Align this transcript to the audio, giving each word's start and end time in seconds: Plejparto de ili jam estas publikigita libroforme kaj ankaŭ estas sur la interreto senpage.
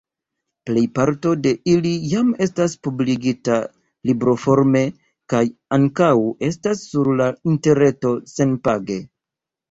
Plejparto 0.67 1.31
de 1.41 1.49
ili 1.73 1.89
jam 2.13 2.29
estas 2.45 2.73
publikigita 2.87 3.57
libroforme 4.09 4.81
kaj 5.33 5.41
ankaŭ 5.77 6.09
estas 6.47 6.81
sur 6.95 7.11
la 7.21 7.27
interreto 7.53 8.15
senpage. 8.33 8.97